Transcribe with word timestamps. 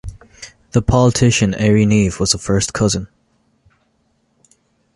The 0.71 0.81
politician 0.81 1.53
Airey 1.53 1.85
Neave 1.85 2.19
was 2.19 2.33
a 2.33 2.39
first 2.39 2.73
cousin. 2.73 3.07